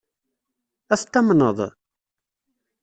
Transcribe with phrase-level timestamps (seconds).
[0.93, 1.59] Ad t-tamneḍ?